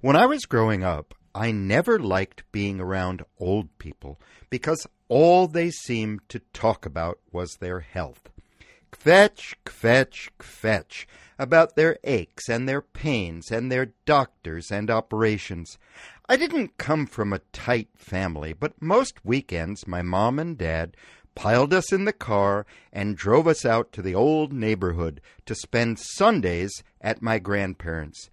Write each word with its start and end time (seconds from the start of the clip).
When 0.00 0.14
I 0.14 0.26
was 0.26 0.46
growing 0.46 0.84
up, 0.84 1.12
I 1.34 1.50
never 1.50 1.98
liked 1.98 2.44
being 2.52 2.78
around 2.78 3.24
old 3.40 3.76
people 3.78 4.20
because 4.48 4.86
all 5.08 5.48
they 5.48 5.72
seemed 5.72 6.20
to 6.28 6.38
talk 6.52 6.86
about 6.86 7.18
was 7.32 7.56
their 7.58 7.80
health. 7.80 8.30
Kvetch, 8.92 9.56
kvetch, 9.66 10.28
kvetch 10.38 11.06
about 11.36 11.74
their 11.74 11.98
aches 12.04 12.48
and 12.48 12.68
their 12.68 12.80
pains 12.80 13.50
and 13.50 13.72
their 13.72 13.86
doctors 14.06 14.70
and 14.70 14.88
operations. 14.88 15.78
I 16.28 16.36
didn't 16.36 16.78
come 16.78 17.04
from 17.04 17.32
a 17.32 17.40
tight 17.52 17.88
family, 17.96 18.52
but 18.52 18.80
most 18.80 19.24
weekends 19.24 19.88
my 19.88 20.02
mom 20.02 20.38
and 20.38 20.56
dad 20.56 20.96
piled 21.34 21.74
us 21.74 21.92
in 21.92 22.04
the 22.04 22.12
car 22.12 22.66
and 22.92 23.16
drove 23.16 23.48
us 23.48 23.64
out 23.64 23.90
to 23.94 24.02
the 24.02 24.14
old 24.14 24.52
neighborhood 24.52 25.20
to 25.46 25.56
spend 25.56 25.98
Sundays 25.98 26.84
at 27.00 27.20
my 27.20 27.40
grandparents'. 27.40 28.30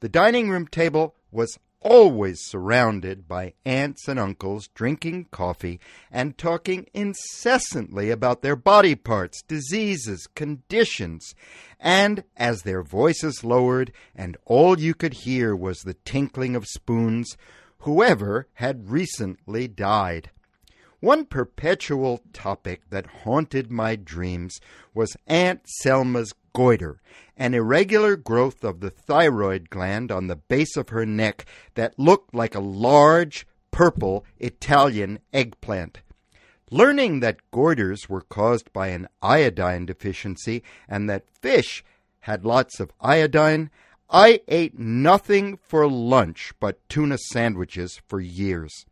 The 0.00 0.08
dining 0.08 0.50
room 0.50 0.66
table 0.66 1.14
was 1.30 1.58
always 1.80 2.40
surrounded 2.40 3.28
by 3.28 3.54
aunts 3.64 4.08
and 4.08 4.18
uncles 4.18 4.68
drinking 4.74 5.26
coffee 5.30 5.78
and 6.10 6.36
talking 6.36 6.86
incessantly 6.92 8.10
about 8.10 8.42
their 8.42 8.56
body 8.56 8.94
parts, 8.94 9.42
diseases, 9.42 10.26
conditions. 10.34 11.34
And 11.78 12.24
as 12.36 12.62
their 12.62 12.82
voices 12.82 13.44
lowered 13.44 13.92
and 14.14 14.36
all 14.44 14.80
you 14.80 14.94
could 14.94 15.14
hear 15.14 15.54
was 15.54 15.80
the 15.80 15.94
tinkling 15.94 16.56
of 16.56 16.66
spoons, 16.66 17.36
whoever 17.80 18.48
had 18.54 18.90
recently 18.90 19.68
died. 19.68 20.30
One 21.06 21.24
perpetual 21.24 22.20
topic 22.32 22.90
that 22.90 23.22
haunted 23.22 23.70
my 23.70 23.94
dreams 23.94 24.60
was 24.92 25.16
Aunt 25.28 25.60
Selma's 25.64 26.34
goiter, 26.52 27.00
an 27.36 27.54
irregular 27.54 28.16
growth 28.16 28.64
of 28.64 28.80
the 28.80 28.90
thyroid 28.90 29.70
gland 29.70 30.10
on 30.10 30.26
the 30.26 30.34
base 30.34 30.76
of 30.76 30.88
her 30.88 31.06
neck 31.06 31.46
that 31.74 31.96
looked 31.96 32.34
like 32.34 32.56
a 32.56 32.60
large, 32.60 33.46
purple 33.70 34.24
Italian 34.40 35.20
eggplant. 35.32 36.00
Learning 36.72 37.20
that 37.20 37.38
goiters 37.52 38.08
were 38.08 38.22
caused 38.22 38.72
by 38.72 38.88
an 38.88 39.06
iodine 39.22 39.86
deficiency 39.86 40.64
and 40.88 41.08
that 41.08 41.30
fish 41.30 41.84
had 42.22 42.44
lots 42.44 42.80
of 42.80 42.90
iodine, 43.00 43.70
I 44.10 44.40
ate 44.48 44.76
nothing 44.76 45.56
for 45.58 45.88
lunch 45.88 46.52
but 46.58 46.80
tuna 46.88 47.18
sandwiches 47.18 48.00
for 48.08 48.20
years. 48.20 48.86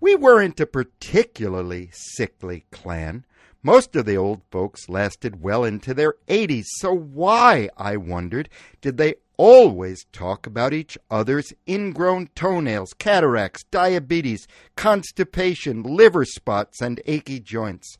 We 0.00 0.14
weren't 0.14 0.60
a 0.60 0.66
particularly 0.66 1.90
sickly 1.92 2.66
clan. 2.70 3.24
Most 3.62 3.96
of 3.96 4.06
the 4.06 4.16
old 4.16 4.42
folks 4.50 4.88
lasted 4.88 5.42
well 5.42 5.64
into 5.64 5.92
their 5.92 6.14
80s, 6.28 6.66
so 6.76 6.94
why, 6.94 7.68
I 7.76 7.96
wondered, 7.96 8.48
did 8.80 8.96
they 8.96 9.16
always 9.36 10.04
talk 10.12 10.46
about 10.46 10.72
each 10.72 10.96
other's 11.10 11.52
ingrown 11.68 12.28
toenails, 12.36 12.94
cataracts, 12.94 13.64
diabetes, 13.64 14.46
constipation, 14.76 15.82
liver 15.82 16.24
spots, 16.24 16.80
and 16.80 17.00
achy 17.04 17.40
joints? 17.40 17.98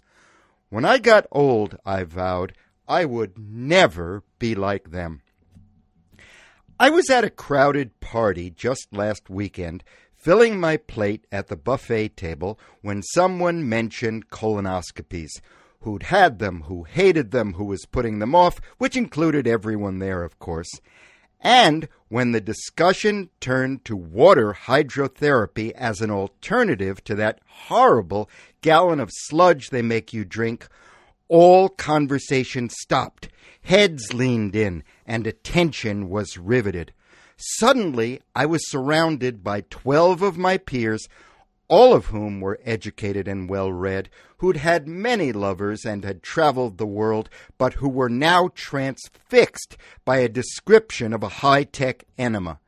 When 0.70 0.84
I 0.84 0.98
got 0.98 1.26
old, 1.32 1.76
I 1.84 2.04
vowed, 2.04 2.54
I 2.86 3.04
would 3.04 3.36
never 3.36 4.22
be 4.38 4.54
like 4.54 4.92
them. 4.92 5.22
I 6.78 6.90
was 6.90 7.10
at 7.10 7.24
a 7.24 7.30
crowded 7.30 7.98
party 7.98 8.50
just 8.50 8.86
last 8.92 9.28
weekend 9.28 9.82
filling 10.18 10.58
my 10.58 10.76
plate 10.76 11.26
at 11.30 11.46
the 11.46 11.56
buffet 11.56 12.16
table 12.16 12.58
when 12.82 13.02
someone 13.02 13.68
mentioned 13.68 14.28
colonoscopies. 14.30 15.40
Who'd 15.80 16.04
had 16.04 16.40
them, 16.40 16.62
who 16.62 16.82
hated 16.82 17.30
them, 17.30 17.54
who 17.54 17.64
was 17.64 17.86
putting 17.86 18.18
them 18.18 18.34
off, 18.34 18.60
which 18.78 18.96
included 18.96 19.46
everyone 19.46 20.00
there, 20.00 20.24
of 20.24 20.38
course. 20.40 20.70
And 21.40 21.88
when 22.08 22.32
the 22.32 22.40
discussion 22.40 23.30
turned 23.40 23.84
to 23.84 23.96
water 23.96 24.52
hydrotherapy 24.52 25.70
as 25.72 26.00
an 26.00 26.10
alternative 26.10 27.04
to 27.04 27.14
that 27.14 27.40
horrible 27.46 28.28
gallon 28.60 28.98
of 28.98 29.10
sludge 29.12 29.70
they 29.70 29.82
make 29.82 30.12
you 30.12 30.24
drink, 30.24 30.66
all 31.28 31.68
conversation 31.68 32.68
stopped. 32.70 33.28
Heads 33.62 34.12
leaned 34.12 34.56
in, 34.56 34.82
and 35.06 35.26
attention 35.26 36.08
was 36.08 36.38
riveted. 36.38 36.92
Suddenly, 37.40 38.20
I 38.34 38.46
was 38.46 38.68
surrounded 38.68 39.44
by 39.44 39.60
12 39.70 40.22
of 40.22 40.36
my 40.36 40.58
peers, 40.58 41.08
all 41.68 41.94
of 41.94 42.06
whom 42.06 42.40
were 42.40 42.58
educated 42.64 43.28
and 43.28 43.48
well 43.48 43.70
read, 43.70 44.10
who'd 44.38 44.56
had 44.56 44.88
many 44.88 45.32
lovers 45.32 45.84
and 45.84 46.04
had 46.04 46.24
traveled 46.24 46.78
the 46.78 46.86
world, 46.86 47.30
but 47.56 47.74
who 47.74 47.88
were 47.88 48.08
now 48.08 48.50
transfixed 48.56 49.76
by 50.04 50.16
a 50.18 50.28
description 50.28 51.12
of 51.12 51.22
a 51.22 51.28
high 51.28 51.62
tech 51.62 52.02
enema. 52.18 52.58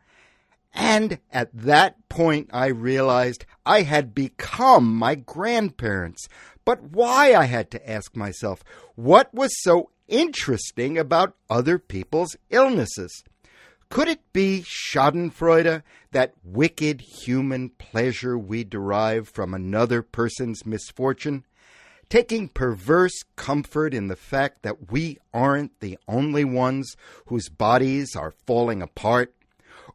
And 0.73 1.19
at 1.33 1.51
that 1.53 2.09
point, 2.09 2.49
I 2.53 2.67
realized 2.67 3.47
I 3.67 3.83
had 3.83 4.15
become 4.15 4.95
my 4.95 5.17
grandparents. 5.17 6.29
But 6.65 6.81
why, 6.93 7.35
I 7.35 7.47
had 7.47 7.73
to 7.73 7.91
ask 7.91 8.15
myself, 8.15 8.63
what 8.95 9.35
was 9.35 9.51
so 9.63 9.91
interesting 10.07 10.97
about 10.97 11.35
other 11.49 11.77
people's 11.77 12.37
illnesses? 12.51 13.25
Could 13.91 14.07
it 14.07 14.33
be 14.33 14.63
Schadenfreude, 14.65 15.83
that 16.13 16.35
wicked 16.45 17.01
human 17.01 17.71
pleasure 17.71 18.39
we 18.39 18.63
derive 18.63 19.29
from 19.29 19.53
another 19.53 20.01
person's 20.01 20.65
misfortune? 20.65 21.45
Taking 22.09 22.47
perverse 22.47 23.25
comfort 23.35 23.93
in 23.93 24.07
the 24.07 24.15
fact 24.15 24.63
that 24.63 24.93
we 24.93 25.19
aren't 25.35 25.81
the 25.81 25.99
only 26.07 26.45
ones 26.45 26.97
whose 27.27 27.49
bodies 27.49 28.15
are 28.15 28.31
falling 28.47 28.81
apart? 28.81 29.35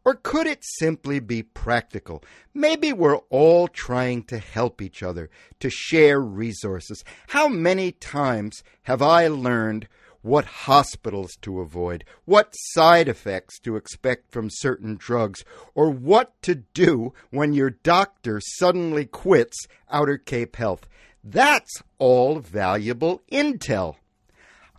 Or 0.03 0.15
could 0.15 0.45
it 0.45 0.65
simply 0.77 1.21
be 1.21 1.41
practical? 1.41 2.21
Maybe 2.53 2.91
we're 2.91 3.19
all 3.29 3.69
trying 3.69 4.23
to 4.23 4.39
help 4.39 4.81
each 4.81 5.03
other, 5.03 5.29
to 5.61 5.69
share 5.69 6.19
resources. 6.19 7.05
How 7.29 7.47
many 7.47 7.93
times 7.93 8.61
have 8.83 9.01
I 9.01 9.27
learned 9.27 9.87
what 10.25 10.45
hospitals 10.45 11.35
to 11.39 11.61
avoid, 11.61 12.03
what 12.25 12.51
side 12.73 13.07
effects 13.07 13.59
to 13.59 13.75
expect 13.75 14.31
from 14.31 14.49
certain 14.49 14.95
drugs, 14.95 15.45
or 15.75 15.91
what 15.91 16.33
to 16.41 16.55
do 16.55 17.13
when 17.29 17.53
your 17.53 17.69
doctor 17.69 18.41
suddenly 18.57 19.05
quits 19.05 19.67
Outer 19.87 20.17
Cape 20.17 20.55
Health. 20.55 20.87
That's 21.23 21.83
all 21.99 22.39
valuable 22.39 23.21
intel. 23.31 23.97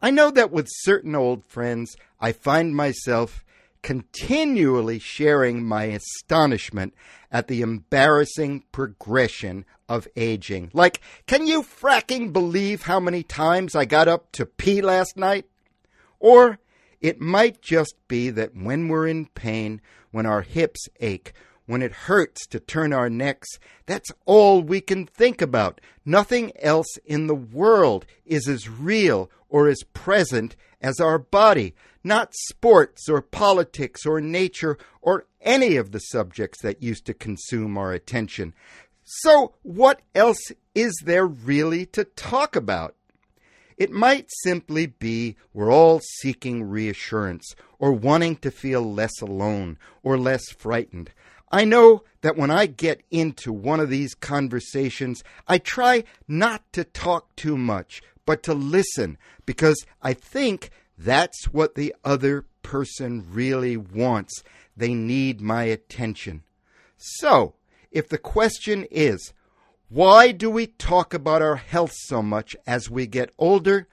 I 0.02 0.10
know 0.10 0.32
that 0.32 0.50
with 0.50 0.66
certain 0.68 1.14
old 1.14 1.44
friends, 1.44 1.94
I 2.20 2.32
find 2.32 2.74
myself 2.74 3.44
continually 3.86 4.98
sharing 4.98 5.64
my 5.64 5.84
astonishment 5.84 6.92
at 7.30 7.46
the 7.46 7.60
embarrassing 7.60 8.64
progression 8.72 9.64
of 9.88 10.08
aging. 10.16 10.68
Like, 10.72 11.00
can 11.28 11.46
you 11.46 11.62
fracking 11.62 12.32
believe 12.32 12.82
how 12.82 12.98
many 12.98 13.22
times 13.22 13.76
I 13.76 13.84
got 13.84 14.08
up 14.08 14.32
to 14.32 14.44
pee 14.44 14.82
last 14.82 15.16
night? 15.16 15.46
Or 16.18 16.58
it 17.00 17.20
might 17.20 17.62
just 17.62 17.94
be 18.08 18.28
that 18.30 18.56
when 18.56 18.88
we're 18.88 19.06
in 19.06 19.26
pain, 19.26 19.80
when 20.10 20.26
our 20.26 20.42
hips 20.42 20.88
ache, 20.98 21.32
when 21.66 21.82
it 21.82 21.92
hurts 21.92 22.46
to 22.48 22.60
turn 22.60 22.92
our 22.92 23.10
necks, 23.10 23.48
that's 23.86 24.10
all 24.24 24.62
we 24.62 24.80
can 24.80 25.06
think 25.06 25.42
about. 25.42 25.80
Nothing 26.04 26.52
else 26.60 26.96
in 27.04 27.26
the 27.26 27.34
world 27.34 28.06
is 28.24 28.48
as 28.48 28.68
real 28.68 29.30
or 29.48 29.68
as 29.68 29.82
present 29.92 30.56
as 30.80 31.00
our 31.00 31.18
body 31.18 31.74
not 32.06 32.32
sports 32.34 33.08
or 33.08 33.20
politics 33.20 34.06
or 34.06 34.20
nature 34.20 34.78
or 35.02 35.26
any 35.40 35.74
of 35.74 35.90
the 35.90 35.98
subjects 35.98 36.62
that 36.62 36.80
used 36.80 37.04
to 37.04 37.12
consume 37.12 37.76
our 37.76 37.92
attention. 37.92 38.54
So, 39.02 39.54
what 39.62 40.02
else 40.14 40.52
is 40.74 40.94
there 41.04 41.26
really 41.26 41.84
to 41.86 42.04
talk 42.04 42.54
about? 42.54 42.94
It 43.76 43.90
might 43.90 44.28
simply 44.42 44.86
be 44.86 45.36
we're 45.52 45.72
all 45.72 46.00
seeking 46.20 46.62
reassurance 46.62 47.54
or 47.78 47.92
wanting 47.92 48.36
to 48.36 48.50
feel 48.52 48.82
less 48.82 49.20
alone 49.20 49.76
or 50.02 50.16
less 50.16 50.48
frightened. 50.50 51.10
I 51.50 51.64
know 51.64 52.02
that 52.22 52.36
when 52.36 52.50
I 52.50 52.66
get 52.66 53.02
into 53.10 53.52
one 53.52 53.80
of 53.80 53.90
these 53.90 54.14
conversations, 54.14 55.22
I 55.46 55.58
try 55.58 56.04
not 56.26 56.72
to 56.72 56.84
talk 56.84 57.34
too 57.36 57.56
much, 57.56 58.02
but 58.24 58.42
to 58.44 58.54
listen 58.54 59.16
because 59.44 59.86
I 60.02 60.12
think 60.12 60.70
that's 60.98 61.44
what 61.46 61.74
the 61.74 61.94
other 62.04 62.46
person 62.62 63.26
really 63.30 63.76
wants. 63.76 64.42
They 64.76 64.92
need 64.92 65.40
my 65.40 65.64
attention. 65.64 66.42
So, 66.96 67.54
if 67.92 68.08
the 68.08 68.18
question 68.18 68.86
is, 68.90 69.32
why 69.88 70.32
do 70.32 70.50
we 70.50 70.66
talk 70.66 71.14
about 71.14 71.42
our 71.42 71.56
health 71.56 71.92
so 71.94 72.22
much 72.22 72.56
as 72.66 72.90
we 72.90 73.06
get 73.06 73.30
older? 73.38 73.86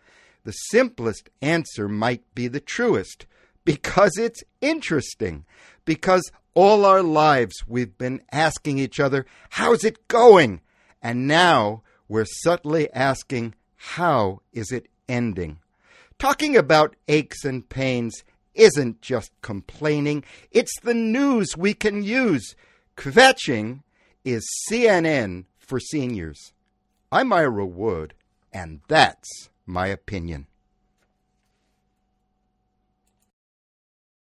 The 0.44 0.52
simplest 0.52 1.30
answer 1.42 1.88
might 1.88 2.24
be 2.34 2.48
the 2.48 2.60
truest 2.60 3.28
because 3.64 4.18
it's 4.18 4.44
interesting. 4.60 5.46
Because 5.86 6.32
all 6.56 6.86
our 6.86 7.02
lives, 7.02 7.64
we've 7.68 7.98
been 7.98 8.22
asking 8.32 8.78
each 8.78 9.00
other, 9.00 9.26
How's 9.50 9.84
it 9.84 10.08
going? 10.08 10.62
And 11.02 11.28
now 11.28 11.82
we're 12.08 12.26
subtly 12.26 12.92
asking, 12.94 13.56
How 13.76 14.42
is 14.52 14.72
it 14.72 14.88
ending? 15.10 15.60
Talking 16.20 16.56
about 16.56 16.96
aches 17.08 17.44
and 17.44 17.68
pains 17.68 18.24
isn't 18.54 19.02
just 19.02 19.32
complaining, 19.42 20.24
it's 20.52 20.80
the 20.82 20.94
news 20.94 21.58
we 21.58 21.74
can 21.74 22.04
use. 22.04 22.56
Kvetching 22.96 23.82
is 24.24 24.48
CNN 24.70 25.46
for 25.58 25.80
seniors. 25.80 26.54
I'm 27.12 27.34
Ira 27.34 27.66
Wood, 27.66 28.14
and 28.54 28.82
that's 28.88 29.50
my 29.66 29.88
opinion. 29.88 30.46